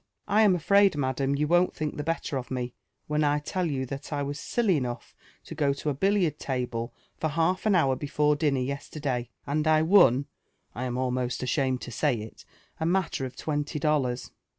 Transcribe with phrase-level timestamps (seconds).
[0.27, 2.73] I am afraid, madam, you won't Ihink the belter of me
[3.05, 6.91] when I tell you that I was silly enough to go lo a billiard table
[7.19, 10.25] for half an hotir before dinner yesterday— and I won,
[10.73, 12.45] I am almost ashamed lo say it,
[12.79, 14.31] a mailer of twenty dollars.